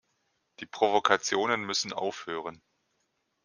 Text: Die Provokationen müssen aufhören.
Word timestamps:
Die 0.59 0.65
Provokationen 0.65 1.61
müssen 1.63 1.93
aufhören. 1.93 2.63